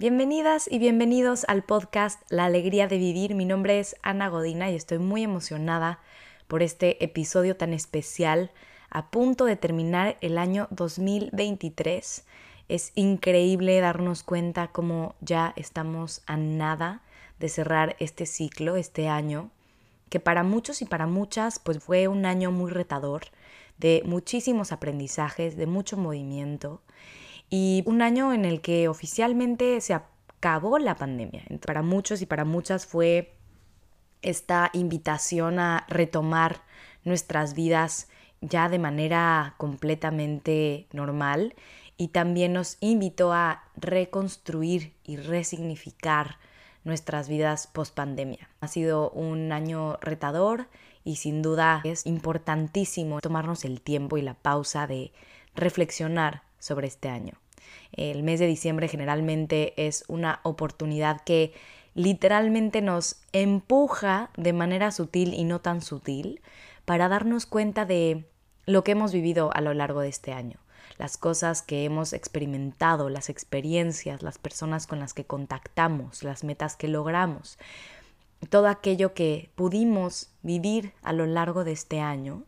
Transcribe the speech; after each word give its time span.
Bienvenidas 0.00 0.66
y 0.66 0.78
bienvenidos 0.78 1.44
al 1.46 1.62
podcast 1.62 2.22
La 2.30 2.46
Alegría 2.46 2.88
de 2.88 2.96
Vivir. 2.96 3.34
Mi 3.34 3.44
nombre 3.44 3.80
es 3.80 3.96
Ana 4.00 4.30
Godina 4.30 4.70
y 4.70 4.74
estoy 4.74 4.98
muy 4.98 5.22
emocionada 5.24 5.98
por 6.48 6.62
este 6.62 7.04
episodio 7.04 7.54
tan 7.58 7.74
especial 7.74 8.50
a 8.88 9.10
punto 9.10 9.44
de 9.44 9.56
terminar 9.56 10.16
el 10.22 10.38
año 10.38 10.68
2023. 10.70 12.24
Es 12.70 12.92
increíble 12.94 13.78
darnos 13.80 14.22
cuenta 14.22 14.68
cómo 14.68 15.16
ya 15.20 15.52
estamos 15.56 16.22
a 16.24 16.38
nada 16.38 17.02
de 17.38 17.50
cerrar 17.50 17.94
este 17.98 18.24
ciclo, 18.24 18.76
este 18.76 19.06
año, 19.06 19.50
que 20.08 20.18
para 20.18 20.44
muchos 20.44 20.80
y 20.80 20.86
para 20.86 21.06
muchas 21.06 21.58
pues 21.58 21.78
fue 21.78 22.08
un 22.08 22.24
año 22.24 22.50
muy 22.50 22.70
retador, 22.70 23.24
de 23.76 24.02
muchísimos 24.06 24.72
aprendizajes, 24.72 25.58
de 25.58 25.66
mucho 25.66 25.98
movimiento 25.98 26.80
y 27.50 27.82
un 27.84 28.00
año 28.00 28.32
en 28.32 28.44
el 28.44 28.60
que 28.60 28.88
oficialmente 28.88 29.80
se 29.80 29.94
acabó 29.94 30.78
la 30.78 30.94
pandemia. 30.94 31.42
Para 31.66 31.82
muchos 31.82 32.22
y 32.22 32.26
para 32.26 32.44
muchas 32.44 32.86
fue 32.86 33.34
esta 34.22 34.70
invitación 34.72 35.58
a 35.58 35.84
retomar 35.88 36.62
nuestras 37.04 37.54
vidas 37.54 38.08
ya 38.40 38.68
de 38.68 38.78
manera 38.78 39.54
completamente 39.58 40.86
normal 40.92 41.54
y 41.96 42.08
también 42.08 42.52
nos 42.54 42.78
invitó 42.80 43.32
a 43.32 43.64
reconstruir 43.76 44.94
y 45.04 45.16
resignificar 45.16 46.38
nuestras 46.84 47.28
vidas 47.28 47.66
post 47.66 47.94
pandemia. 47.94 48.48
Ha 48.60 48.68
sido 48.68 49.10
un 49.10 49.52
año 49.52 49.98
retador 50.00 50.68
y 51.04 51.16
sin 51.16 51.42
duda 51.42 51.82
es 51.84 52.06
importantísimo 52.06 53.20
tomarnos 53.20 53.64
el 53.64 53.82
tiempo 53.82 54.16
y 54.16 54.22
la 54.22 54.34
pausa 54.34 54.86
de 54.86 55.12
reflexionar 55.54 56.42
sobre 56.60 56.86
este 56.86 57.08
año. 57.08 57.32
El 57.92 58.22
mes 58.22 58.38
de 58.38 58.46
diciembre 58.46 58.86
generalmente 58.86 59.74
es 59.76 60.04
una 60.06 60.40
oportunidad 60.44 61.20
que 61.22 61.52
literalmente 61.94 62.80
nos 62.82 63.16
empuja 63.32 64.30
de 64.36 64.52
manera 64.52 64.92
sutil 64.92 65.34
y 65.34 65.44
no 65.44 65.60
tan 65.60 65.82
sutil 65.82 66.40
para 66.84 67.08
darnos 67.08 67.46
cuenta 67.46 67.84
de 67.84 68.26
lo 68.66 68.84
que 68.84 68.92
hemos 68.92 69.12
vivido 69.12 69.50
a 69.54 69.60
lo 69.60 69.74
largo 69.74 70.00
de 70.00 70.08
este 70.08 70.32
año, 70.32 70.58
las 70.98 71.16
cosas 71.16 71.62
que 71.62 71.84
hemos 71.84 72.12
experimentado, 72.12 73.08
las 73.08 73.28
experiencias, 73.28 74.22
las 74.22 74.38
personas 74.38 74.86
con 74.86 75.00
las 75.00 75.14
que 75.14 75.24
contactamos, 75.24 76.22
las 76.22 76.44
metas 76.44 76.76
que 76.76 76.88
logramos, 76.88 77.58
todo 78.48 78.68
aquello 78.68 79.12
que 79.12 79.50
pudimos 79.54 80.30
vivir 80.42 80.92
a 81.02 81.12
lo 81.12 81.26
largo 81.26 81.64
de 81.64 81.72
este 81.72 82.00
año, 82.00 82.44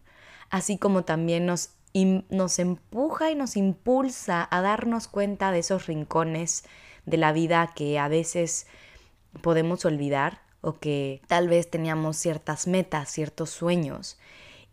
así 0.50 0.78
como 0.78 1.05
también 1.05 1.46
nos 1.46 1.70
y 1.92 2.24
nos 2.30 2.58
empuja 2.58 3.30
y 3.30 3.34
nos 3.34 3.56
impulsa 3.56 4.46
a 4.50 4.60
darnos 4.60 5.08
cuenta 5.08 5.50
de 5.52 5.60
esos 5.60 5.86
rincones 5.86 6.64
de 7.06 7.16
la 7.16 7.32
vida 7.32 7.72
que 7.74 7.98
a 7.98 8.08
veces 8.08 8.66
podemos 9.40 9.84
olvidar 9.84 10.42
o 10.60 10.78
que 10.78 11.20
tal 11.26 11.48
vez 11.48 11.70
teníamos 11.70 12.16
ciertas 12.16 12.66
metas, 12.66 13.10
ciertos 13.10 13.50
sueños. 13.50 14.18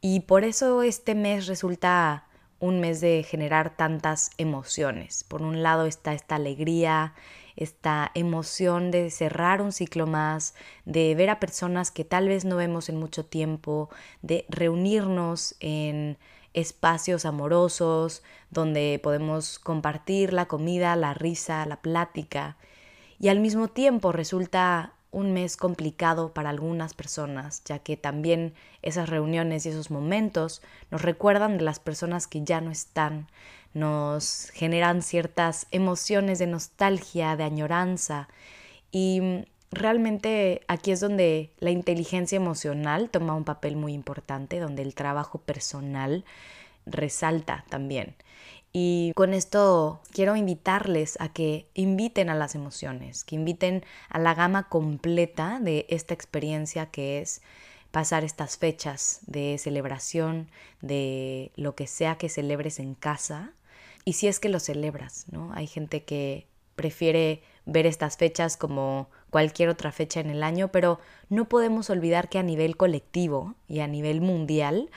Y 0.02 0.22
por 0.22 0.44
eso 0.44 0.84
este 0.84 1.16
mes 1.16 1.48
resulta 1.48 2.26
un 2.60 2.80
mes 2.80 3.02
de 3.02 3.24
generar 3.24 3.76
tantas 3.76 4.32
emociones. 4.38 5.24
Por 5.24 5.42
un 5.42 5.64
lado 5.64 5.86
está 5.86 6.14
esta 6.14 6.36
alegría, 6.36 7.14
esta 7.56 8.12
emoción 8.14 8.92
de 8.92 9.10
cerrar 9.10 9.62
un 9.62 9.72
ciclo 9.72 10.08
más, 10.08 10.56
de 10.86 11.16
ver 11.16 11.30
a 11.30 11.40
personas 11.40 11.92
que 11.92 12.06
tal 12.06 12.28
vez 12.28 12.46
no 12.46 12.56
vemos 12.56 12.90
en 12.90 12.98
mucho 12.98 13.26
tiempo, 13.26 13.90
de 14.22 14.46
reunirnos 14.50 15.56
en 15.60 16.18
espacios 16.54 17.26
amorosos 17.26 18.24
donde 18.50 19.00
podemos 19.02 19.60
compartir 19.60 20.34
la 20.34 20.48
comida, 20.48 20.96
la 20.96 21.14
risa, 21.14 21.66
la 21.66 21.82
plática. 21.82 22.58
Y 23.20 23.28
al 23.28 23.40
mismo 23.40 23.68
tiempo 23.68 24.12
resulta 24.12 24.94
un 25.12 25.34
mes 25.34 25.58
complicado 25.58 26.34
para 26.34 26.50
algunas 26.50 26.94
personas, 26.94 27.64
ya 27.66 27.80
que 27.80 27.98
también 27.98 28.54
esas 28.82 29.10
reuniones 29.10 29.66
y 29.66 29.70
esos 29.70 29.92
momentos 29.92 30.62
nos 30.92 31.02
recuerdan 31.02 31.58
de 31.58 31.64
las 31.64 31.80
personas 31.80 32.28
que 32.28 32.44
ya 32.44 32.62
no 32.62 32.72
están, 32.72 33.28
nos 33.74 34.52
generan 34.54 35.02
ciertas 35.02 35.68
emociones 35.72 36.40
de 36.40 36.48
nostalgia, 36.48 37.36
de 37.36 37.44
añoranza 37.44 38.28
y 38.92 39.46
realmente 39.72 40.62
aquí 40.68 40.92
es 40.92 41.00
donde 41.00 41.52
la 41.60 41.72
inteligencia 41.72 42.36
emocional 42.36 43.10
toma 43.10 43.36
un 43.36 43.44
papel 43.46 43.76
muy 43.76 43.94
importante, 43.94 44.60
donde 44.60 44.82
el 44.82 44.96
trabajo 44.96 45.40
personal 45.40 46.26
resalta 46.86 47.66
también. 47.70 48.16
Y 48.72 49.14
con 49.16 49.34
esto 49.34 50.00
quiero 50.12 50.36
invitarles 50.36 51.20
a 51.20 51.30
que 51.30 51.68
inviten 51.74 52.30
a 52.30 52.36
las 52.36 52.54
emociones, 52.54 53.24
que 53.24 53.36
inviten 53.36 53.84
a 54.10 54.20
la 54.20 54.36
gama 54.36 54.70
completa 54.70 55.60
de 55.60 55.88
esta 55.90 56.14
experiencia 56.14 56.86
que 56.88 57.20
es 57.20 57.42
pasar 57.92 58.24
estas 58.24 58.58
fechas 58.58 59.22
de 59.26 59.58
celebración, 59.58 60.50
de 60.82 61.52
lo 61.56 61.74
que 61.74 61.88
sea 61.88 62.18
que 62.18 62.30
celebres 62.30 62.80
en 62.80 62.94
casa. 62.94 63.54
Y 64.06 64.14
si 64.14 64.28
es 64.28 64.40
que 64.40 64.50
lo 64.50 64.60
celebras, 64.60 65.26
¿no? 65.32 65.52
Hay 65.54 65.66
gente 65.66 66.04
que 66.04 66.46
prefiere 66.76 67.42
ver 67.66 67.88
estas 67.88 68.18
fechas 68.18 68.56
como 68.56 69.10
cualquier 69.30 69.70
otra 69.70 69.92
fecha 69.92 70.20
en 70.20 70.30
el 70.30 70.44
año, 70.44 70.70
pero 70.70 71.00
no 71.30 71.50
podemos 71.50 71.90
olvidar 71.90 72.30
que 72.30 72.40
a 72.40 72.44
nivel 72.44 72.78
colectivo 72.78 73.56
y 73.68 73.80
a 73.80 73.88
nivel 73.88 74.22
mundial 74.22 74.90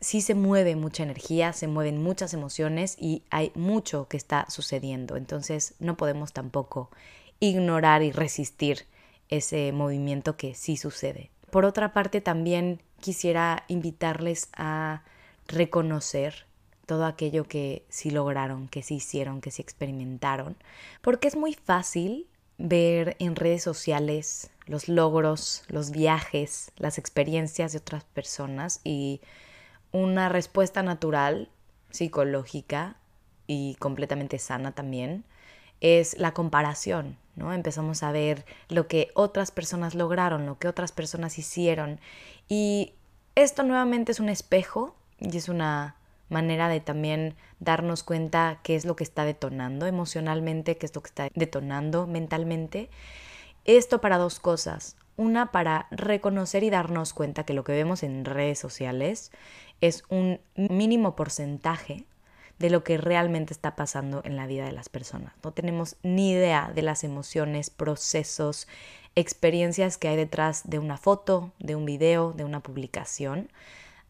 sí 0.00 0.20
se 0.20 0.34
mueve 0.34 0.76
mucha 0.76 1.02
energía, 1.02 1.52
se 1.52 1.66
mueven 1.66 2.02
muchas 2.02 2.34
emociones 2.34 2.96
y 2.98 3.22
hay 3.30 3.52
mucho 3.54 4.08
que 4.08 4.16
está 4.16 4.46
sucediendo. 4.48 5.16
Entonces 5.16 5.74
no 5.78 5.96
podemos 5.96 6.32
tampoco 6.32 6.90
ignorar 7.38 8.02
y 8.02 8.12
resistir 8.12 8.86
ese 9.28 9.72
movimiento 9.72 10.36
que 10.36 10.54
sí 10.54 10.76
sucede. 10.76 11.30
Por 11.50 11.64
otra 11.64 11.92
parte, 11.92 12.20
también 12.20 12.80
quisiera 13.00 13.64
invitarles 13.68 14.48
a 14.52 15.02
reconocer 15.46 16.46
todo 16.86 17.06
aquello 17.06 17.44
que 17.44 17.84
sí 17.88 18.10
lograron, 18.10 18.68
que 18.68 18.82
sí 18.82 18.96
hicieron, 18.96 19.40
que 19.40 19.50
sí 19.50 19.62
experimentaron, 19.62 20.56
porque 21.02 21.28
es 21.28 21.36
muy 21.36 21.54
fácil 21.54 22.26
ver 22.60 23.16
en 23.18 23.36
redes 23.36 23.62
sociales 23.62 24.50
los 24.66 24.88
logros, 24.88 25.64
los 25.68 25.90
viajes, 25.90 26.70
las 26.76 26.98
experiencias 26.98 27.72
de 27.72 27.78
otras 27.78 28.04
personas 28.04 28.80
y 28.84 29.20
una 29.92 30.28
respuesta 30.28 30.82
natural, 30.82 31.48
psicológica 31.90 32.96
y 33.46 33.74
completamente 33.76 34.38
sana 34.38 34.72
también 34.72 35.24
es 35.80 36.18
la 36.18 36.34
comparación, 36.34 37.16
¿no? 37.34 37.52
Empezamos 37.54 38.02
a 38.02 38.12
ver 38.12 38.44
lo 38.68 38.86
que 38.86 39.10
otras 39.14 39.50
personas 39.50 39.94
lograron, 39.94 40.44
lo 40.44 40.58
que 40.58 40.68
otras 40.68 40.92
personas 40.92 41.38
hicieron 41.38 41.98
y 42.48 42.92
esto 43.34 43.62
nuevamente 43.62 44.12
es 44.12 44.20
un 44.20 44.28
espejo 44.28 44.94
y 45.18 45.34
es 45.36 45.48
una 45.48 45.96
manera 46.30 46.68
de 46.68 46.80
también 46.80 47.34
darnos 47.58 48.02
cuenta 48.02 48.60
qué 48.62 48.76
es 48.76 48.84
lo 48.84 48.96
que 48.96 49.04
está 49.04 49.24
detonando 49.24 49.86
emocionalmente, 49.86 50.76
qué 50.78 50.86
es 50.86 50.94
lo 50.94 51.02
que 51.02 51.08
está 51.08 51.28
detonando 51.34 52.06
mentalmente. 52.06 52.88
Esto 53.64 54.00
para 54.00 54.18
dos 54.18 54.40
cosas. 54.40 54.96
Una, 55.16 55.52
para 55.52 55.86
reconocer 55.90 56.62
y 56.64 56.70
darnos 56.70 57.12
cuenta 57.12 57.44
que 57.44 57.52
lo 57.52 57.64
que 57.64 57.72
vemos 57.72 58.02
en 58.02 58.24
redes 58.24 58.58
sociales 58.58 59.32
es 59.82 60.04
un 60.08 60.40
mínimo 60.54 61.14
porcentaje 61.14 62.06
de 62.58 62.70
lo 62.70 62.84
que 62.84 62.98
realmente 62.98 63.52
está 63.52 63.74
pasando 63.74 64.20
en 64.24 64.36
la 64.36 64.46
vida 64.46 64.66
de 64.66 64.72
las 64.72 64.88
personas. 64.88 65.32
No 65.42 65.52
tenemos 65.52 65.96
ni 66.02 66.32
idea 66.32 66.70
de 66.74 66.82
las 66.82 67.04
emociones, 67.04 67.70
procesos, 67.70 68.68
experiencias 69.14 69.96
que 69.98 70.08
hay 70.08 70.16
detrás 70.16 70.68
de 70.68 70.78
una 70.78 70.98
foto, 70.98 71.52
de 71.58 71.74
un 71.74 71.86
video, 71.86 72.32
de 72.32 72.44
una 72.44 72.60
publicación. 72.60 73.50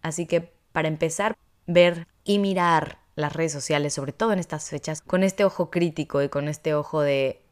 Así 0.02 0.26
que 0.26 0.52
para 0.72 0.88
empezar, 0.88 1.36
ver 1.66 2.06
y 2.24 2.38
mirar 2.38 2.98
las 3.16 3.32
redes 3.32 3.52
sociales, 3.52 3.94
sobre 3.94 4.12
todo 4.12 4.32
en 4.32 4.38
estas 4.38 4.68
fechas, 4.68 5.02
con 5.02 5.22
este 5.22 5.44
ojo 5.44 5.70
crítico 5.70 6.22
y 6.22 6.28
con 6.28 6.48
este 6.48 6.74
ojo 6.74 7.00
de 7.00 7.42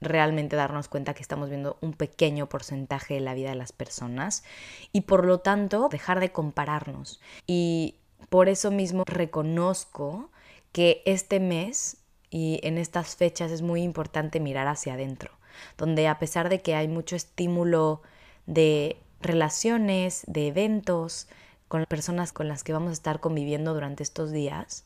realmente 0.00 0.56
darnos 0.56 0.88
cuenta 0.88 1.14
que 1.14 1.22
estamos 1.22 1.48
viendo 1.48 1.78
un 1.80 1.92
pequeño 1.92 2.48
porcentaje 2.48 3.14
de 3.14 3.20
la 3.20 3.34
vida 3.34 3.50
de 3.50 3.56
las 3.56 3.72
personas 3.72 4.44
y 4.92 5.02
por 5.02 5.24
lo 5.24 5.40
tanto 5.40 5.88
dejar 5.90 6.20
de 6.20 6.32
compararnos. 6.32 7.20
Y 7.46 7.96
por 8.28 8.48
eso 8.48 8.70
mismo 8.70 9.04
reconozco 9.06 10.30
que 10.72 11.02
este 11.06 11.40
mes 11.40 11.98
y 12.30 12.60
en 12.62 12.76
estas 12.76 13.16
fechas 13.16 13.50
es 13.50 13.62
muy 13.62 13.82
importante 13.82 14.40
mirar 14.40 14.66
hacia 14.66 14.94
adentro, 14.94 15.30
donde 15.78 16.08
a 16.08 16.18
pesar 16.18 16.48
de 16.48 16.60
que 16.60 16.74
hay 16.74 16.88
mucho 16.88 17.16
estímulo 17.16 18.02
de 18.46 18.98
relaciones, 19.20 20.24
de 20.26 20.48
eventos, 20.48 21.28
con 21.68 21.80
las 21.80 21.88
personas 21.88 22.32
con 22.32 22.48
las 22.48 22.64
que 22.64 22.72
vamos 22.72 22.90
a 22.90 22.94
estar 22.94 23.20
conviviendo 23.20 23.74
durante 23.74 24.02
estos 24.02 24.30
días, 24.30 24.84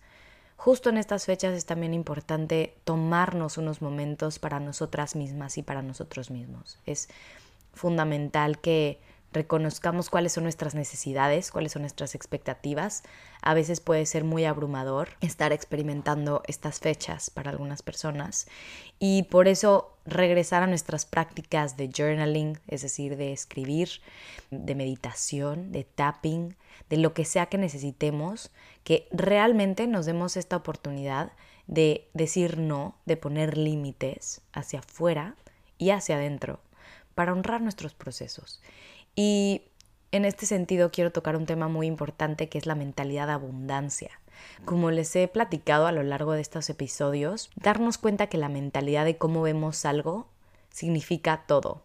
justo 0.56 0.90
en 0.90 0.96
estas 0.96 1.24
fechas 1.24 1.54
es 1.54 1.66
también 1.66 1.94
importante 1.94 2.74
tomarnos 2.84 3.58
unos 3.58 3.82
momentos 3.82 4.38
para 4.38 4.60
nosotras 4.60 5.16
mismas 5.16 5.58
y 5.58 5.62
para 5.62 5.82
nosotros 5.82 6.30
mismos. 6.30 6.78
Es 6.86 7.08
fundamental 7.72 8.58
que 8.60 9.00
reconozcamos 9.32 10.10
cuáles 10.10 10.32
son 10.32 10.44
nuestras 10.44 10.74
necesidades, 10.74 11.50
cuáles 11.50 11.72
son 11.72 11.82
nuestras 11.82 12.14
expectativas. 12.14 13.02
A 13.42 13.54
veces 13.54 13.80
puede 13.80 14.06
ser 14.06 14.24
muy 14.24 14.44
abrumador 14.44 15.10
estar 15.20 15.52
experimentando 15.52 16.42
estas 16.46 16.80
fechas 16.80 17.30
para 17.30 17.50
algunas 17.50 17.82
personas 17.82 18.46
y 18.98 19.24
por 19.24 19.48
eso 19.48 19.96
regresar 20.04 20.62
a 20.62 20.66
nuestras 20.66 21.06
prácticas 21.06 21.76
de 21.76 21.90
journaling, 21.96 22.58
es 22.66 22.82
decir, 22.82 23.16
de 23.16 23.32
escribir, 23.32 23.88
de 24.50 24.74
meditación, 24.74 25.72
de 25.72 25.84
tapping, 25.84 26.56
de 26.88 26.96
lo 26.96 27.14
que 27.14 27.24
sea 27.24 27.46
que 27.46 27.58
necesitemos, 27.58 28.50
que 28.82 29.06
realmente 29.12 29.86
nos 29.86 30.06
demos 30.06 30.36
esta 30.36 30.56
oportunidad 30.56 31.32
de 31.66 32.08
decir 32.14 32.58
no, 32.58 32.96
de 33.06 33.16
poner 33.16 33.56
límites 33.56 34.40
hacia 34.52 34.80
afuera 34.80 35.36
y 35.78 35.90
hacia 35.90 36.16
adentro 36.16 36.60
para 37.14 37.32
honrar 37.32 37.60
nuestros 37.60 37.94
procesos. 37.94 38.60
Y 39.14 39.62
en 40.12 40.24
este 40.24 40.46
sentido 40.46 40.90
quiero 40.90 41.12
tocar 41.12 41.36
un 41.36 41.46
tema 41.46 41.68
muy 41.68 41.86
importante 41.86 42.48
que 42.48 42.58
es 42.58 42.66
la 42.66 42.74
mentalidad 42.74 43.26
de 43.26 43.34
abundancia. 43.34 44.10
Como 44.64 44.90
les 44.90 45.14
he 45.16 45.28
platicado 45.28 45.86
a 45.86 45.92
lo 45.92 46.02
largo 46.02 46.32
de 46.32 46.40
estos 46.40 46.70
episodios, 46.70 47.50
darnos 47.56 47.98
cuenta 47.98 48.28
que 48.28 48.38
la 48.38 48.48
mentalidad 48.48 49.04
de 49.04 49.18
cómo 49.18 49.42
vemos 49.42 49.84
algo 49.84 50.28
significa 50.70 51.44
todo. 51.46 51.82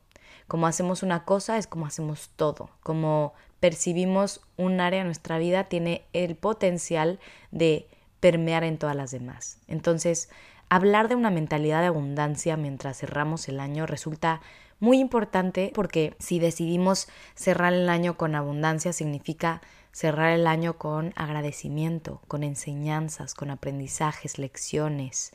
Como 0.48 0.68
hacemos 0.68 1.04
una 1.04 1.26
cosa 1.26 1.58
es 1.58 1.68
como 1.68 1.86
hacemos 1.86 2.30
todo. 2.36 2.70
Como 2.82 3.34
percibimos 3.60 4.42
un 4.58 4.80
área 4.80 5.00
de 5.00 5.06
nuestra 5.06 5.38
vida 5.38 5.66
tiene 5.66 6.06
el 6.14 6.36
potencial 6.36 7.20
de 7.52 7.88
permear 8.20 8.64
en 8.64 8.78
todas 8.78 8.96
las 8.96 9.12
demás. 9.12 9.60
Entonces, 9.68 10.30
hablar 10.70 11.08
de 11.08 11.16
una 11.16 11.30
mentalidad 11.30 11.82
de 11.82 11.88
abundancia 11.88 12.58
mientras 12.58 12.98
cerramos 12.98 13.48
el 13.48 13.60
año 13.60 13.86
resulta 13.86 14.42
muy 14.80 15.00
importante 15.00 15.72
porque 15.74 16.16
si 16.20 16.40
decidimos 16.40 17.08
cerrar 17.34 17.74
el 17.74 17.90
año 17.90 18.18
con 18.18 18.36
abundancia 18.36 18.94
significa 18.94 19.62
cerrar 19.92 20.34
el 20.34 20.48
año 20.48 20.78
con 20.78 21.14
agradecimiento, 21.16 22.22
con 22.28 22.44
enseñanzas, 22.44 23.34
con 23.34 23.50
aprendizajes, 23.50 24.38
lecciones 24.38 25.32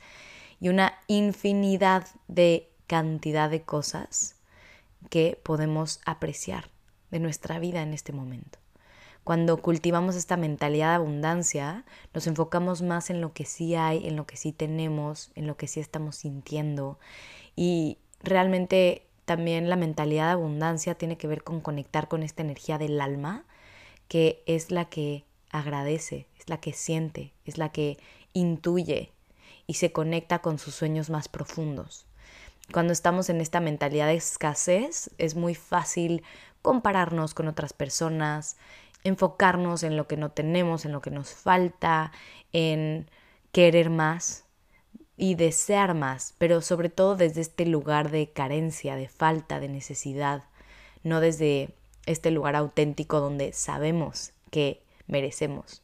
y 0.61 0.69
una 0.69 0.99
infinidad 1.06 2.06
de 2.29 2.71
cantidad 2.87 3.49
de 3.49 3.62
cosas 3.62 4.37
que 5.09 5.41
podemos 5.43 6.00
apreciar 6.05 6.69
de 7.11 7.21
nuestra 7.21 7.59
vida 7.59 7.82
en 7.82 7.94
este 7.94 8.12
momento. 8.12 8.59
Cuando 9.25 9.58
cultivamos 9.58 10.17
esta 10.17 10.37
mentalidad 10.37 10.90
de 10.90 10.94
abundancia, 10.96 11.84
nos 12.14 12.26
enfocamos 12.26 12.82
más 12.82 13.11
en 13.11 13.20
lo 13.20 13.32
que 13.32 13.44
sí 13.44 13.75
hay, 13.75 14.06
en 14.06 14.17
lo 14.17 14.26
que 14.26 14.37
sí 14.37 14.52
tenemos, 14.52 15.31
en 15.34 15.46
lo 15.46 15.56
que 15.56 15.69
sí 15.69 15.78
estamos 15.78 16.17
sintiendo 16.17 16.99
y 17.55 17.99
realmente 18.22 19.06
también 19.25 19.69
la 19.69 19.76
mentalidad 19.76 20.26
de 20.26 20.32
abundancia 20.32 20.96
tiene 20.96 21.17
que 21.17 21.28
ver 21.28 21.44
con 21.44 21.61
conectar 21.61 22.08
con 22.08 22.22
esta 22.22 22.43
energía 22.43 22.78
del 22.78 23.00
alma, 23.00 23.44
que 24.08 24.43
es 24.46 24.70
la 24.70 24.87
que 24.87 25.25
agradece, 25.50 26.26
es 26.38 26.49
la 26.49 26.58
que 26.58 26.72
siente, 26.72 27.32
es 27.44 27.58
la 27.58 27.70
que 27.70 27.99
intuye 28.32 29.12
y 29.67 29.75
se 29.75 29.93
conecta 29.93 30.40
con 30.40 30.58
sus 30.58 30.75
sueños 30.75 31.11
más 31.11 31.28
profundos. 31.28 32.06
Cuando 32.72 32.93
estamos 32.93 33.31
en 33.31 33.40
esta 33.40 33.61
mentalidad 33.61 34.06
de 34.06 34.14
escasez, 34.14 35.11
es 35.19 35.34
muy 35.34 35.55
fácil 35.55 36.22
compararnos 36.62 37.34
con 37.34 37.49
otras 37.49 37.72
personas, 37.72 38.56
enfocarnos 39.05 39.82
en 39.82 39.97
lo 39.97 40.06
que 40.06 40.17
no 40.17 40.31
tenemos, 40.31 40.85
en 40.85 40.93
lo 40.93 41.00
que 41.00 41.11
nos 41.11 41.31
falta, 41.31 42.12
en 42.52 43.11
querer 43.52 43.91
más, 43.91 44.44
y 45.20 45.35
desear 45.35 45.94
más, 45.94 46.35
pero 46.38 46.62
sobre 46.62 46.88
todo 46.88 47.14
desde 47.14 47.43
este 47.43 47.67
lugar 47.67 48.11
de 48.11 48.31
carencia, 48.32 48.97
de 48.97 49.06
falta, 49.06 49.61
de 49.61 49.69
necesidad, 49.69 50.44
no 51.02 51.20
desde 51.20 51.75
este 52.06 52.31
lugar 52.31 52.56
auténtico 52.56 53.20
donde 53.20 53.52
sabemos 53.52 54.32
que 54.50 54.82
merecemos. 55.06 55.82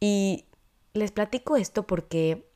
Y 0.00 0.46
les 0.92 1.12
platico 1.12 1.56
esto 1.56 1.86
porque 1.86 2.50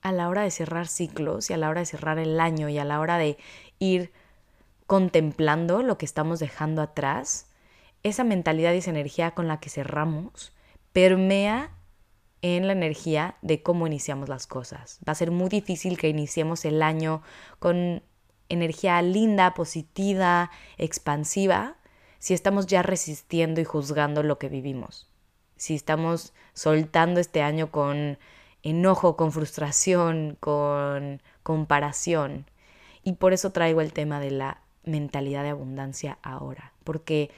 a 0.00 0.12
la 0.12 0.28
hora 0.28 0.42
de 0.42 0.52
cerrar 0.52 0.86
ciclos 0.86 1.50
y 1.50 1.54
a 1.54 1.56
la 1.56 1.70
hora 1.70 1.80
de 1.80 1.86
cerrar 1.86 2.20
el 2.20 2.38
año 2.38 2.68
y 2.68 2.78
a 2.78 2.84
la 2.84 3.00
hora 3.00 3.18
de 3.18 3.36
ir 3.80 4.12
contemplando 4.86 5.82
lo 5.82 5.98
que 5.98 6.06
estamos 6.06 6.38
dejando 6.38 6.82
atrás, 6.82 7.48
esa 8.02 8.24
mentalidad 8.24 8.72
y 8.72 8.78
esa 8.78 8.90
energía 8.90 9.32
con 9.32 9.48
la 9.48 9.60
que 9.60 9.70
cerramos 9.70 10.52
permea 10.92 11.70
en 12.42 12.66
la 12.66 12.72
energía 12.72 13.36
de 13.42 13.62
cómo 13.62 13.86
iniciamos 13.86 14.28
las 14.28 14.46
cosas. 14.46 14.98
Va 15.06 15.12
a 15.12 15.16
ser 15.16 15.30
muy 15.30 15.48
difícil 15.48 15.96
que 15.96 16.08
iniciemos 16.08 16.64
el 16.64 16.82
año 16.82 17.22
con 17.60 18.02
energía 18.48 19.00
linda, 19.00 19.54
positiva, 19.54 20.50
expansiva, 20.76 21.76
si 22.18 22.34
estamos 22.34 22.66
ya 22.66 22.82
resistiendo 22.82 23.60
y 23.60 23.64
juzgando 23.64 24.22
lo 24.22 24.38
que 24.38 24.48
vivimos. 24.48 25.08
Si 25.56 25.74
estamos 25.74 26.32
soltando 26.52 27.20
este 27.20 27.42
año 27.42 27.70
con 27.70 28.18
enojo, 28.62 29.16
con 29.16 29.32
frustración, 29.32 30.36
con 30.40 31.22
comparación. 31.42 32.46
Y 33.02 33.14
por 33.14 33.32
eso 33.32 33.50
traigo 33.50 33.80
el 33.80 33.92
tema 33.92 34.20
de 34.20 34.30
la 34.30 34.60
mentalidad 34.84 35.42
de 35.42 35.50
abundancia 35.50 36.18
ahora, 36.22 36.72
porque 36.84 37.30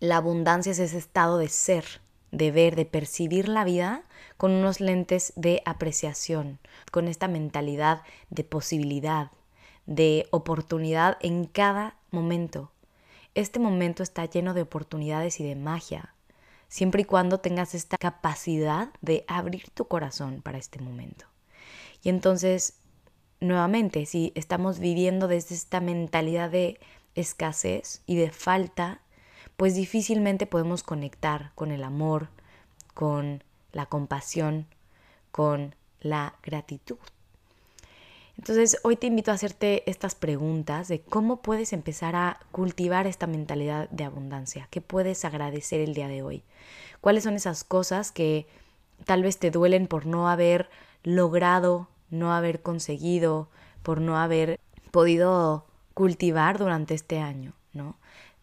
la 0.00 0.16
abundancia 0.16 0.72
es 0.72 0.78
ese 0.78 0.98
estado 0.98 1.38
de 1.38 1.48
ser, 1.48 1.84
de 2.30 2.50
ver, 2.50 2.76
de 2.76 2.84
percibir 2.84 3.48
la 3.48 3.64
vida 3.64 4.04
con 4.36 4.50
unos 4.52 4.80
lentes 4.80 5.32
de 5.36 5.62
apreciación, 5.64 6.58
con 6.90 7.08
esta 7.08 7.28
mentalidad 7.28 8.02
de 8.30 8.44
posibilidad, 8.44 9.30
de 9.86 10.26
oportunidad 10.30 11.16
en 11.20 11.44
cada 11.44 11.96
momento. 12.10 12.72
Este 13.34 13.58
momento 13.58 14.02
está 14.02 14.24
lleno 14.24 14.54
de 14.54 14.62
oportunidades 14.62 15.40
y 15.40 15.44
de 15.44 15.56
magia, 15.56 16.14
siempre 16.68 17.02
y 17.02 17.04
cuando 17.04 17.38
tengas 17.38 17.74
esta 17.74 17.96
capacidad 17.96 18.90
de 19.00 19.24
abrir 19.28 19.70
tu 19.70 19.86
corazón 19.86 20.42
para 20.42 20.58
este 20.58 20.80
momento. 20.80 21.26
Y 22.02 22.08
entonces, 22.08 22.80
nuevamente, 23.40 24.06
si 24.06 24.32
estamos 24.34 24.78
viviendo 24.78 25.28
desde 25.28 25.54
esta 25.54 25.80
mentalidad 25.80 26.50
de 26.50 26.78
escasez 27.14 28.02
y 28.06 28.16
de 28.16 28.30
falta, 28.30 29.00
pues 29.56 29.74
difícilmente 29.74 30.46
podemos 30.46 30.82
conectar 30.82 31.52
con 31.54 31.70
el 31.70 31.84
amor, 31.84 32.28
con 32.94 33.42
la 33.72 33.86
compasión, 33.86 34.66
con 35.30 35.74
la 36.00 36.34
gratitud. 36.42 36.98
Entonces, 38.36 38.78
hoy 38.82 38.96
te 38.96 39.06
invito 39.06 39.30
a 39.30 39.34
hacerte 39.34 39.88
estas 39.88 40.14
preguntas 40.16 40.88
de 40.88 41.00
cómo 41.00 41.40
puedes 41.40 41.72
empezar 41.72 42.16
a 42.16 42.40
cultivar 42.50 43.06
esta 43.06 43.28
mentalidad 43.28 43.88
de 43.90 44.04
abundancia, 44.04 44.66
qué 44.70 44.80
puedes 44.80 45.24
agradecer 45.24 45.80
el 45.80 45.94
día 45.94 46.08
de 46.08 46.22
hoy, 46.22 46.42
cuáles 47.00 47.22
son 47.24 47.34
esas 47.34 47.62
cosas 47.62 48.10
que 48.10 48.48
tal 49.04 49.22
vez 49.22 49.38
te 49.38 49.52
duelen 49.52 49.86
por 49.86 50.06
no 50.06 50.28
haber 50.28 50.68
logrado, 51.04 51.88
no 52.10 52.32
haber 52.32 52.60
conseguido, 52.60 53.48
por 53.82 54.00
no 54.00 54.18
haber 54.18 54.58
podido 54.90 55.66
cultivar 55.94 56.58
durante 56.58 56.94
este 56.94 57.20
año. 57.20 57.52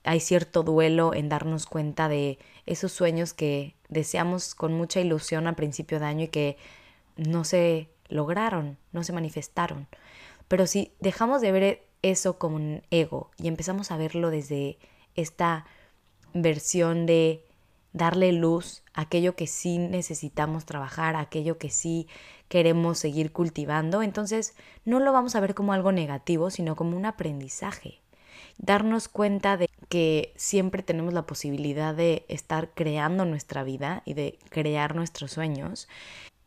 Hay 0.03 0.19
cierto 0.19 0.63
duelo 0.63 1.13
en 1.13 1.29
darnos 1.29 1.65
cuenta 1.65 2.07
de 2.07 2.39
esos 2.65 2.91
sueños 2.91 3.33
que 3.33 3.75
deseamos 3.89 4.55
con 4.55 4.73
mucha 4.73 4.99
ilusión 4.99 5.47
al 5.47 5.55
principio 5.55 5.99
de 5.99 6.05
año 6.05 6.23
y 6.25 6.29
que 6.29 6.57
no 7.17 7.43
se 7.43 7.89
lograron, 8.09 8.77
no 8.91 9.03
se 9.03 9.13
manifestaron. 9.13 9.87
Pero 10.47 10.67
si 10.67 10.91
dejamos 10.99 11.41
de 11.41 11.51
ver 11.51 11.87
eso 12.01 12.39
como 12.39 12.55
un 12.55 12.81
ego 12.89 13.31
y 13.37 13.47
empezamos 13.47 13.91
a 13.91 13.97
verlo 13.97 14.31
desde 14.31 14.77
esta 15.15 15.65
versión 16.33 17.05
de 17.05 17.45
darle 17.93 18.31
luz 18.31 18.83
a 18.93 19.01
aquello 19.01 19.35
que 19.35 19.47
sí 19.47 19.77
necesitamos 19.77 20.65
trabajar, 20.65 21.15
a 21.15 21.19
aquello 21.19 21.57
que 21.57 21.69
sí 21.69 22.07
queremos 22.47 22.99
seguir 22.99 23.31
cultivando, 23.31 24.01
entonces 24.01 24.55
no 24.83 24.99
lo 24.99 25.11
vamos 25.11 25.35
a 25.35 25.41
ver 25.41 25.53
como 25.53 25.73
algo 25.73 25.91
negativo, 25.91 26.49
sino 26.49 26.75
como 26.75 26.97
un 26.97 27.05
aprendizaje 27.05 28.00
darnos 28.61 29.07
cuenta 29.07 29.57
de 29.57 29.69
que 29.89 30.33
siempre 30.37 30.83
tenemos 30.83 31.13
la 31.13 31.25
posibilidad 31.25 31.93
de 31.93 32.25
estar 32.29 32.69
creando 32.73 33.25
nuestra 33.25 33.63
vida 33.63 34.03
y 34.05 34.13
de 34.13 34.37
crear 34.49 34.95
nuestros 34.95 35.31
sueños, 35.31 35.89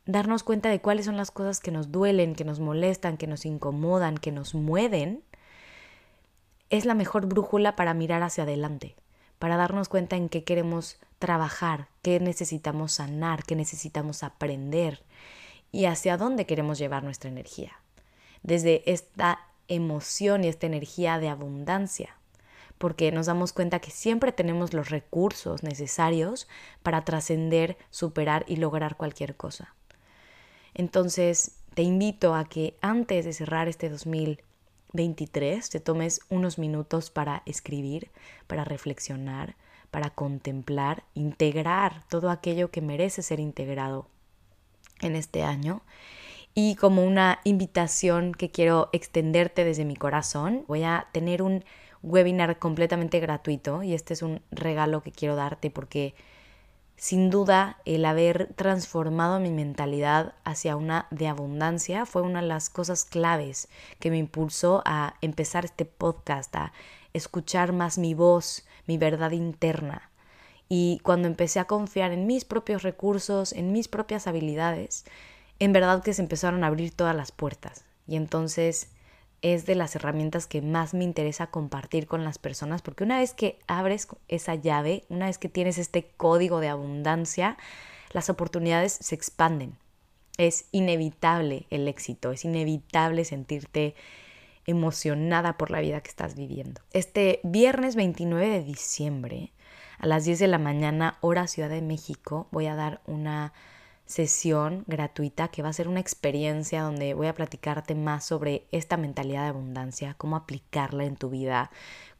darnos 0.06 0.44
cuenta 0.44 0.70
de 0.70 0.80
cuáles 0.80 1.06
son 1.06 1.16
las 1.16 1.30
cosas 1.30 1.60
que 1.60 1.72
nos 1.72 1.90
duelen, 1.90 2.36
que 2.36 2.44
nos 2.44 2.60
molestan, 2.60 3.16
que 3.16 3.26
nos 3.26 3.44
incomodan, 3.44 4.16
que 4.16 4.32
nos 4.32 4.54
mueven, 4.54 5.22
es 6.70 6.84
la 6.84 6.94
mejor 6.94 7.26
brújula 7.26 7.76
para 7.76 7.94
mirar 7.94 8.22
hacia 8.22 8.44
adelante, 8.44 8.94
para 9.38 9.56
darnos 9.56 9.88
cuenta 9.88 10.16
en 10.16 10.28
qué 10.28 10.44
queremos 10.44 10.98
trabajar, 11.18 11.88
qué 12.00 12.20
necesitamos 12.20 12.92
sanar, 12.92 13.42
qué 13.42 13.56
necesitamos 13.56 14.22
aprender 14.22 15.02
y 15.72 15.86
hacia 15.86 16.16
dónde 16.16 16.46
queremos 16.46 16.78
llevar 16.78 17.02
nuestra 17.02 17.28
energía. 17.28 17.72
Desde 18.42 18.82
esta 18.86 19.40
emoción 19.68 20.44
y 20.44 20.48
esta 20.48 20.66
energía 20.66 21.18
de 21.18 21.28
abundancia, 21.28 22.16
porque 22.78 23.12
nos 23.12 23.26
damos 23.26 23.52
cuenta 23.52 23.80
que 23.80 23.90
siempre 23.90 24.32
tenemos 24.32 24.72
los 24.72 24.90
recursos 24.90 25.62
necesarios 25.62 26.48
para 26.82 27.04
trascender, 27.04 27.76
superar 27.90 28.44
y 28.48 28.56
lograr 28.56 28.96
cualquier 28.96 29.36
cosa. 29.36 29.74
Entonces, 30.74 31.56
te 31.74 31.82
invito 31.82 32.34
a 32.34 32.44
que 32.48 32.76
antes 32.80 33.24
de 33.24 33.32
cerrar 33.32 33.68
este 33.68 33.88
2000 33.88 34.40
2023 34.94 35.70
te 35.70 35.80
tomes 35.80 36.20
unos 36.28 36.56
minutos 36.56 37.10
para 37.10 37.42
escribir, 37.46 38.10
para 38.46 38.64
reflexionar, 38.64 39.56
para 39.90 40.10
contemplar, 40.10 41.02
integrar 41.14 42.04
todo 42.08 42.30
aquello 42.30 42.70
que 42.70 42.80
merece 42.80 43.22
ser 43.22 43.40
integrado 43.40 44.08
en 45.00 45.16
este 45.16 45.42
año. 45.42 45.82
Y 46.54 46.76
como 46.76 47.04
una 47.04 47.40
invitación 47.42 48.32
que 48.32 48.50
quiero 48.50 48.88
extenderte 48.92 49.64
desde 49.64 49.84
mi 49.84 49.96
corazón, 49.96 50.64
voy 50.68 50.84
a 50.84 51.08
tener 51.12 51.42
un 51.42 51.64
webinar 52.04 52.60
completamente 52.60 53.18
gratuito 53.18 53.82
y 53.82 53.94
este 53.94 54.14
es 54.14 54.22
un 54.22 54.40
regalo 54.52 55.02
que 55.02 55.10
quiero 55.10 55.34
darte 55.34 55.70
porque 55.70 56.14
sin 56.96 57.28
duda 57.28 57.78
el 57.86 58.04
haber 58.04 58.52
transformado 58.54 59.40
mi 59.40 59.50
mentalidad 59.50 60.34
hacia 60.44 60.76
una 60.76 61.08
de 61.10 61.26
abundancia 61.26 62.06
fue 62.06 62.22
una 62.22 62.40
de 62.40 62.46
las 62.46 62.70
cosas 62.70 63.04
claves 63.04 63.68
que 63.98 64.10
me 64.10 64.18
impulsó 64.18 64.82
a 64.84 65.14
empezar 65.22 65.64
este 65.64 65.86
podcast, 65.86 66.54
a 66.54 66.72
escuchar 67.14 67.72
más 67.72 67.98
mi 67.98 68.14
voz, 68.14 68.64
mi 68.86 68.96
verdad 68.96 69.32
interna. 69.32 70.10
Y 70.68 71.00
cuando 71.02 71.26
empecé 71.26 71.58
a 71.58 71.66
confiar 71.66 72.12
en 72.12 72.26
mis 72.26 72.44
propios 72.44 72.82
recursos, 72.82 73.52
en 73.52 73.72
mis 73.72 73.88
propias 73.88 74.26
habilidades, 74.26 75.04
en 75.58 75.72
verdad 75.72 76.02
que 76.02 76.14
se 76.14 76.22
empezaron 76.22 76.64
a 76.64 76.68
abrir 76.68 76.90
todas 76.92 77.14
las 77.14 77.32
puertas. 77.32 77.84
Y 78.06 78.16
entonces 78.16 78.88
es 79.42 79.66
de 79.66 79.74
las 79.74 79.94
herramientas 79.94 80.46
que 80.46 80.62
más 80.62 80.94
me 80.94 81.04
interesa 81.04 81.48
compartir 81.48 82.06
con 82.06 82.24
las 82.24 82.38
personas, 82.38 82.80
porque 82.80 83.04
una 83.04 83.18
vez 83.18 83.34
que 83.34 83.58
abres 83.66 84.08
esa 84.28 84.54
llave, 84.54 85.04
una 85.10 85.26
vez 85.26 85.38
que 85.38 85.50
tienes 85.50 85.76
este 85.76 86.08
código 86.16 86.60
de 86.60 86.68
abundancia, 86.68 87.58
las 88.12 88.30
oportunidades 88.30 88.96
se 89.00 89.14
expanden. 89.14 89.76
Es 90.38 90.66
inevitable 90.72 91.66
el 91.70 91.88
éxito, 91.88 92.32
es 92.32 92.44
inevitable 92.44 93.24
sentirte 93.24 93.94
emocionada 94.66 95.58
por 95.58 95.70
la 95.70 95.80
vida 95.80 96.00
que 96.00 96.08
estás 96.08 96.34
viviendo. 96.36 96.80
Este 96.92 97.40
viernes 97.42 97.96
29 97.96 98.48
de 98.48 98.64
diciembre, 98.64 99.52
a 99.98 100.06
las 100.06 100.24
10 100.24 100.38
de 100.38 100.48
la 100.48 100.58
mañana, 100.58 101.18
hora 101.20 101.46
Ciudad 101.46 101.68
de 101.68 101.82
México, 101.82 102.48
voy 102.50 102.66
a 102.66 102.74
dar 102.74 103.02
una 103.06 103.52
sesión 104.06 104.84
gratuita 104.86 105.48
que 105.48 105.62
va 105.62 105.70
a 105.70 105.72
ser 105.72 105.88
una 105.88 106.00
experiencia 106.00 106.82
donde 106.82 107.14
voy 107.14 107.26
a 107.26 107.34
platicarte 107.34 107.94
más 107.94 108.24
sobre 108.24 108.66
esta 108.70 108.96
mentalidad 108.96 109.42
de 109.42 109.48
abundancia, 109.48 110.14
cómo 110.18 110.36
aplicarla 110.36 111.04
en 111.04 111.16
tu 111.16 111.30
vida, 111.30 111.70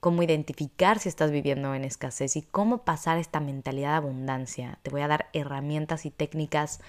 cómo 0.01 0.23
identificar 0.23 0.99
si 0.99 1.09
estás 1.09 1.31
viviendo 1.31 1.75
en 1.75 1.85
escasez 1.85 2.37
y 2.37 2.43
cómo 2.43 2.85
pasar 2.85 3.19
esta 3.19 3.41
mentalidad 3.41 3.91
de 3.91 3.97
abundancia. 3.97 4.79
Te 4.83 4.91
voy 4.91 5.03
a 5.03 5.09
dar 5.09 5.29
herramientas 5.33 6.07
y 6.07 6.11
técnicas 6.11 6.81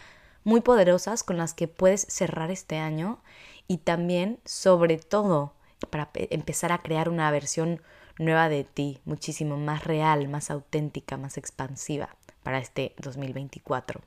muy 0.44 0.62
poderosas 0.62 1.24
con 1.24 1.38
las 1.38 1.54
que 1.54 1.68
puedes 1.68 2.02
cerrar 2.02 2.52
este 2.52 2.78
año 2.78 3.22
y 3.68 3.80
también, 3.80 4.40
sobre 4.46 4.98
todo, 4.98 5.54
para 5.90 6.10
empezar 6.14 6.72
a 6.72 6.78
crear 6.78 7.10
una 7.10 7.30
versión 7.32 7.82
nueva 8.18 8.48
de 8.48 8.64
ti, 8.64 9.02
muchísimo 9.04 9.58
más 9.58 9.84
real, 9.84 10.30
más 10.30 10.52
auténtica, 10.52 11.18
más 11.18 11.38
expansiva 11.38 12.16
para 12.44 12.60
este 12.60 12.94
2024 13.00 14.02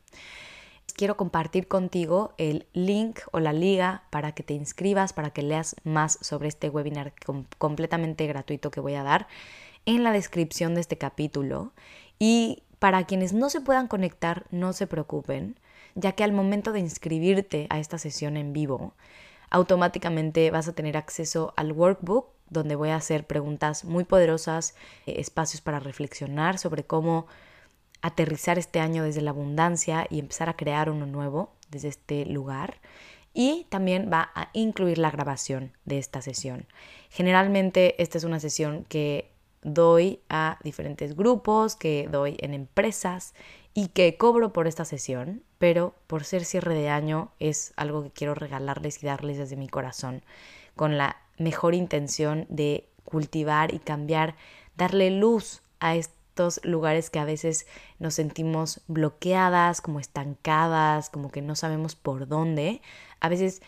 quiero 0.98 1.16
compartir 1.16 1.68
contigo 1.68 2.34
el 2.38 2.66
link 2.72 3.20
o 3.30 3.38
la 3.38 3.52
liga 3.52 4.02
para 4.10 4.32
que 4.32 4.42
te 4.42 4.52
inscribas, 4.52 5.12
para 5.12 5.30
que 5.30 5.42
leas 5.42 5.76
más 5.84 6.18
sobre 6.22 6.48
este 6.48 6.68
webinar 6.70 7.12
completamente 7.56 8.26
gratuito 8.26 8.72
que 8.72 8.80
voy 8.80 8.94
a 8.94 9.04
dar 9.04 9.28
en 9.86 10.02
la 10.02 10.10
descripción 10.10 10.74
de 10.74 10.80
este 10.80 10.98
capítulo. 10.98 11.72
Y 12.18 12.64
para 12.80 13.04
quienes 13.04 13.32
no 13.32 13.48
se 13.48 13.60
puedan 13.60 13.86
conectar, 13.86 14.46
no 14.50 14.72
se 14.72 14.88
preocupen, 14.88 15.60
ya 15.94 16.12
que 16.12 16.24
al 16.24 16.32
momento 16.32 16.72
de 16.72 16.80
inscribirte 16.80 17.68
a 17.70 17.78
esta 17.78 17.98
sesión 17.98 18.36
en 18.36 18.52
vivo, 18.52 18.92
automáticamente 19.50 20.50
vas 20.50 20.66
a 20.66 20.72
tener 20.72 20.96
acceso 20.96 21.54
al 21.56 21.70
workbook 21.70 22.26
donde 22.50 22.74
voy 22.74 22.88
a 22.88 22.96
hacer 22.96 23.24
preguntas 23.24 23.84
muy 23.84 24.02
poderosas, 24.02 24.74
eh, 25.06 25.14
espacios 25.18 25.60
para 25.60 25.78
reflexionar 25.78 26.58
sobre 26.58 26.82
cómo 26.82 27.28
aterrizar 28.02 28.58
este 28.58 28.80
año 28.80 29.04
desde 29.04 29.22
la 29.22 29.30
abundancia 29.30 30.06
y 30.10 30.18
empezar 30.18 30.48
a 30.48 30.56
crear 30.56 30.90
uno 30.90 31.06
nuevo 31.06 31.52
desde 31.70 31.88
este 31.88 32.26
lugar. 32.26 32.80
Y 33.34 33.66
también 33.68 34.10
va 34.12 34.30
a 34.34 34.48
incluir 34.52 34.98
la 34.98 35.10
grabación 35.10 35.72
de 35.84 35.98
esta 35.98 36.22
sesión. 36.22 36.66
Generalmente 37.10 38.00
esta 38.02 38.18
es 38.18 38.24
una 38.24 38.40
sesión 38.40 38.84
que 38.88 39.30
doy 39.62 40.20
a 40.28 40.58
diferentes 40.62 41.16
grupos, 41.16 41.76
que 41.76 42.08
doy 42.10 42.36
en 42.40 42.54
empresas 42.54 43.34
y 43.74 43.88
que 43.88 44.16
cobro 44.16 44.52
por 44.52 44.66
esta 44.66 44.84
sesión, 44.84 45.42
pero 45.58 45.94
por 46.06 46.24
ser 46.24 46.44
cierre 46.44 46.74
de 46.74 46.88
año 46.88 47.32
es 47.38 47.72
algo 47.76 48.02
que 48.02 48.10
quiero 48.10 48.34
regalarles 48.34 49.02
y 49.02 49.06
darles 49.06 49.38
desde 49.38 49.56
mi 49.56 49.68
corazón, 49.68 50.22
con 50.74 50.98
la 50.98 51.16
mejor 51.38 51.74
intención 51.74 52.46
de 52.48 52.88
cultivar 53.04 53.72
y 53.72 53.78
cambiar, 53.78 54.36
darle 54.76 55.10
luz 55.10 55.62
a 55.80 55.94
este 55.94 56.17
lugares 56.62 57.11
que 57.11 57.18
a 57.18 57.25
veces 57.25 57.66
nos 57.99 58.14
sentimos 58.14 58.83
bloqueadas, 58.87 59.80
como 59.80 60.00
estancadas, 60.00 61.11
como 61.11 61.30
que 61.30 61.42
no 61.42 61.54
sabemos 61.54 61.95
por 61.95 62.28
dónde. 62.28 62.80
A 63.21 63.28
veces 63.28 63.62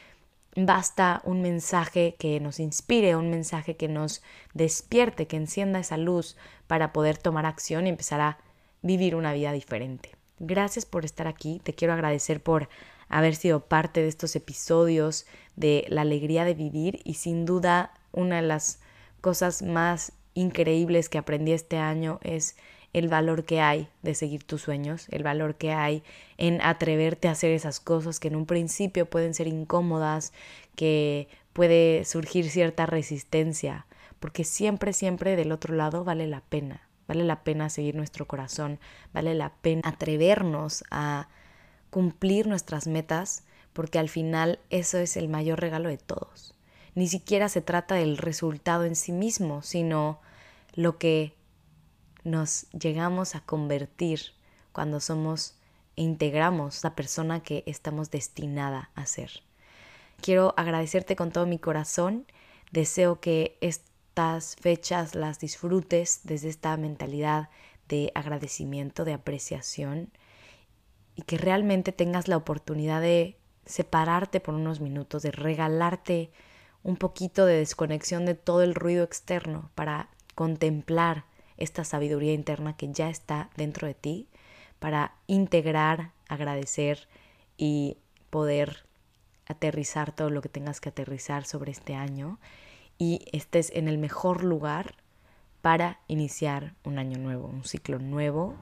basta 0.56 1.22
un 1.24 1.42
mensaje 1.42 2.16
que 2.18 2.40
nos 2.40 2.60
inspire, 2.60 3.16
un 3.16 3.30
mensaje 3.30 3.76
que 3.76 3.88
nos 3.88 4.22
despierte, 4.54 5.26
que 5.26 5.36
encienda 5.36 5.80
esa 5.80 5.96
luz 5.96 6.36
para 6.66 6.92
poder 6.92 7.18
tomar 7.18 7.46
acción 7.46 7.86
y 7.86 7.90
empezar 7.90 8.20
a 8.20 8.38
vivir 8.82 9.14
una 9.14 9.32
vida 9.32 9.52
diferente. 9.52 10.16
Gracias 10.38 10.86
por 10.86 11.04
estar 11.04 11.26
aquí, 11.26 11.60
te 11.62 11.74
quiero 11.74 11.92
agradecer 11.92 12.42
por 12.42 12.68
haber 13.08 13.34
sido 13.34 13.66
parte 13.66 14.00
de 14.00 14.08
estos 14.08 14.34
episodios 14.36 15.26
de 15.56 15.84
la 15.88 16.02
alegría 16.02 16.44
de 16.44 16.54
vivir 16.54 17.00
y 17.04 17.14
sin 17.14 17.44
duda 17.44 17.92
una 18.12 18.36
de 18.36 18.42
las 18.42 18.80
cosas 19.20 19.62
más 19.62 20.12
increíbles 20.34 21.08
que 21.08 21.18
aprendí 21.18 21.52
este 21.52 21.76
año 21.76 22.18
es 22.22 22.56
el 22.92 23.08
valor 23.08 23.44
que 23.44 23.60
hay 23.60 23.88
de 24.02 24.14
seguir 24.14 24.44
tus 24.44 24.62
sueños, 24.62 25.06
el 25.10 25.22
valor 25.22 25.54
que 25.54 25.72
hay 25.72 26.02
en 26.38 26.60
atreverte 26.62 27.28
a 27.28 27.32
hacer 27.32 27.52
esas 27.52 27.78
cosas 27.78 28.18
que 28.18 28.28
en 28.28 28.36
un 28.36 28.46
principio 28.46 29.06
pueden 29.06 29.34
ser 29.34 29.46
incómodas, 29.46 30.32
que 30.74 31.28
puede 31.52 32.04
surgir 32.04 32.50
cierta 32.50 32.86
resistencia, 32.86 33.86
porque 34.18 34.44
siempre, 34.44 34.92
siempre 34.92 35.36
del 35.36 35.52
otro 35.52 35.74
lado 35.74 36.04
vale 36.04 36.26
la 36.26 36.40
pena, 36.40 36.88
vale 37.06 37.24
la 37.24 37.44
pena 37.44 37.70
seguir 37.70 37.94
nuestro 37.94 38.26
corazón, 38.26 38.80
vale 39.12 39.34
la 39.34 39.52
pena 39.60 39.82
atrevernos 39.84 40.84
a 40.90 41.28
cumplir 41.90 42.46
nuestras 42.46 42.86
metas, 42.86 43.44
porque 43.72 43.98
al 43.98 44.08
final 44.08 44.58
eso 44.70 44.98
es 44.98 45.16
el 45.16 45.28
mayor 45.28 45.60
regalo 45.60 45.88
de 45.88 45.98
todos. 45.98 46.54
Ni 46.94 47.08
siquiera 47.08 47.48
se 47.48 47.60
trata 47.60 47.94
del 47.94 48.16
resultado 48.16 48.84
en 48.84 48.96
sí 48.96 49.12
mismo, 49.12 49.62
sino 49.62 50.20
lo 50.74 50.98
que 50.98 51.34
nos 52.24 52.68
llegamos 52.70 53.34
a 53.34 53.40
convertir 53.40 54.20
cuando 54.72 55.00
somos 55.00 55.56
e 55.96 56.02
integramos 56.02 56.82
la 56.84 56.94
persona 56.94 57.42
que 57.42 57.62
estamos 57.66 58.10
destinada 58.10 58.90
a 58.94 59.06
ser. 59.06 59.42
Quiero 60.20 60.54
agradecerte 60.56 61.16
con 61.16 61.32
todo 61.32 61.46
mi 61.46 61.58
corazón. 61.58 62.26
Deseo 62.72 63.20
que 63.20 63.58
estas 63.60 64.56
fechas 64.56 65.14
las 65.14 65.38
disfrutes 65.40 66.20
desde 66.24 66.48
esta 66.48 66.76
mentalidad 66.76 67.48
de 67.88 68.12
agradecimiento, 68.14 69.04
de 69.04 69.14
apreciación 69.14 70.10
y 71.16 71.22
que 71.22 71.38
realmente 71.38 71.92
tengas 71.92 72.28
la 72.28 72.36
oportunidad 72.36 73.00
de 73.00 73.36
separarte 73.66 74.40
por 74.40 74.54
unos 74.54 74.80
minutos, 74.80 75.22
de 75.22 75.32
regalarte 75.32 76.30
un 76.82 76.96
poquito 76.96 77.46
de 77.46 77.56
desconexión 77.56 78.26
de 78.26 78.34
todo 78.34 78.62
el 78.62 78.74
ruido 78.74 79.04
externo 79.04 79.70
para 79.74 80.08
contemplar 80.34 81.24
esta 81.56 81.84
sabiduría 81.84 82.32
interna 82.32 82.76
que 82.76 82.90
ya 82.92 83.10
está 83.10 83.50
dentro 83.56 83.86
de 83.86 83.94
ti 83.94 84.28
para 84.78 85.14
integrar, 85.26 86.12
agradecer 86.28 87.08
y 87.56 87.98
poder 88.30 88.86
aterrizar 89.46 90.12
todo 90.12 90.30
lo 90.30 90.40
que 90.40 90.48
tengas 90.48 90.80
que 90.80 90.88
aterrizar 90.88 91.44
sobre 91.44 91.72
este 91.72 91.94
año 91.94 92.38
y 92.96 93.26
estés 93.32 93.70
en 93.74 93.88
el 93.88 93.98
mejor 93.98 94.44
lugar 94.44 94.94
para 95.60 96.00
iniciar 96.08 96.74
un 96.84 96.98
año 96.98 97.18
nuevo, 97.18 97.46
un 97.46 97.64
ciclo 97.64 97.98
nuevo 97.98 98.54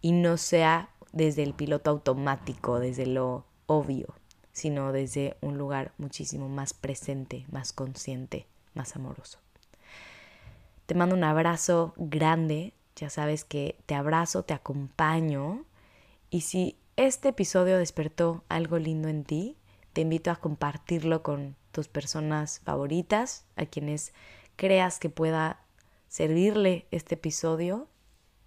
y 0.00 0.12
no 0.12 0.36
sea 0.36 0.90
desde 1.12 1.42
el 1.42 1.54
piloto 1.54 1.90
automático, 1.90 2.78
desde 2.78 3.06
lo 3.06 3.46
obvio, 3.66 4.14
sino 4.54 4.92
desde 4.92 5.36
un 5.42 5.58
lugar 5.58 5.92
muchísimo 5.98 6.48
más 6.48 6.72
presente, 6.72 7.44
más 7.50 7.74
consciente, 7.74 8.46
más 8.72 8.96
amoroso. 8.96 9.38
Te 10.86 10.94
mando 10.94 11.16
un 11.16 11.24
abrazo 11.24 11.92
grande, 11.96 12.72
ya 12.96 13.10
sabes 13.10 13.44
que 13.44 13.76
te 13.84 13.94
abrazo, 13.94 14.44
te 14.44 14.54
acompaño 14.54 15.64
y 16.30 16.42
si 16.42 16.78
este 16.96 17.30
episodio 17.30 17.78
despertó 17.78 18.44
algo 18.48 18.78
lindo 18.78 19.08
en 19.08 19.24
ti, 19.24 19.56
te 19.92 20.02
invito 20.02 20.30
a 20.30 20.36
compartirlo 20.36 21.22
con 21.22 21.56
tus 21.72 21.88
personas 21.88 22.60
favoritas, 22.64 23.44
a 23.56 23.66
quienes 23.66 24.12
creas 24.54 25.00
que 25.00 25.10
pueda 25.10 25.60
servirle 26.08 26.86
este 26.92 27.16
episodio 27.16 27.88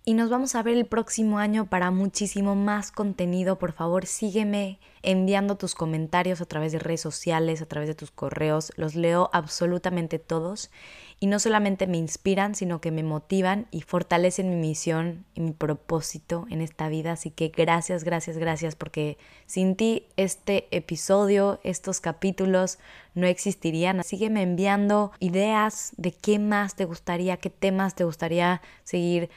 y 0.08 0.14
nos 0.14 0.30
vamos 0.30 0.56
a 0.56 0.64
ver 0.64 0.78
el 0.78 0.86
próximo 0.86 1.38
año 1.38 1.66
para 1.66 1.92
muchísimo 1.92 2.56
más 2.56 2.94
contenido. 2.94 3.58
Por 3.58 3.74
favor, 3.74 4.06
sígueme 4.06 4.80
enviando 5.02 5.58
tus 5.58 5.76
comentarios 5.76 6.40
a 6.40 6.46
través 6.46 6.72
de 6.72 6.80
redes 6.80 7.02
sociales, 7.02 7.62
a 7.62 7.66
través 7.66 7.90
de 7.90 7.94
tus 7.94 8.12
correos. 8.12 8.72
Los 8.78 8.96
leo 8.96 9.30
absolutamente 9.34 10.18
todos 10.18 10.72
y 11.20 11.28
no 11.28 11.40
solamente 11.40 11.88
me 11.88 11.98
inspiran, 11.98 12.56
sino 12.56 12.80
que 12.80 12.90
me 12.90 13.04
motivan 13.04 13.68
y 13.70 13.82
fortalecen 13.82 14.50
mi 14.50 14.56
misión 14.56 15.26
y 15.36 15.42
mi 15.42 15.52
propósito 15.52 16.46
en 16.50 16.62
esta 16.62 16.88
vida. 16.88 17.12
Así 17.12 17.30
que 17.30 17.50
gracias, 17.50 18.06
gracias, 18.06 18.38
gracias, 18.38 18.78
porque 18.78 19.18
sin 19.46 19.76
ti 19.76 20.06
este 20.16 20.70
episodio, 20.72 21.60
estos 21.64 22.00
capítulos 22.00 22.80
no 23.14 23.28
existirían. 23.28 24.02
Sígueme 24.06 24.42
enviando 24.42 25.12
ideas 25.20 25.92
de 25.98 26.14
qué 26.14 26.40
más 26.40 26.76
te 26.76 26.86
gustaría, 26.86 27.36
qué 27.36 27.50
temas 27.50 27.94
te 27.94 28.06
gustaría 28.06 28.62
seguir 28.86 29.30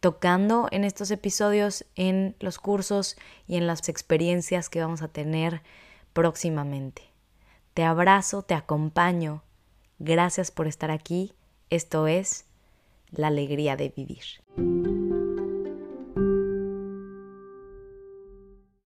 tocando 0.00 0.68
en 0.70 0.84
estos 0.84 1.10
episodios, 1.10 1.84
en 1.94 2.36
los 2.40 2.58
cursos 2.58 3.16
y 3.46 3.56
en 3.56 3.66
las 3.66 3.88
experiencias 3.88 4.68
que 4.68 4.80
vamos 4.80 5.02
a 5.02 5.08
tener 5.08 5.62
próximamente. 6.12 7.02
Te 7.74 7.84
abrazo, 7.84 8.42
te 8.42 8.54
acompaño. 8.54 9.42
Gracias 9.98 10.50
por 10.50 10.66
estar 10.66 10.90
aquí. 10.90 11.34
Esto 11.70 12.06
es 12.06 12.46
la 13.10 13.28
alegría 13.28 13.76
de 13.76 13.90
vivir. 13.90 15.05